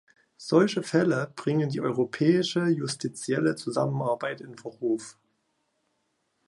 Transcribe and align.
Solche 0.39 0.81
Fälle 0.81 1.31
bringen 1.35 1.69
die 1.69 1.79
europäische 1.79 2.65
justizielle 2.65 3.53
Zusammenarbeit 3.55 4.41
in 4.41 4.57
Verruf. 4.57 5.19